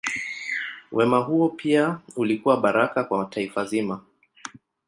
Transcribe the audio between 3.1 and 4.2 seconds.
taifa zima.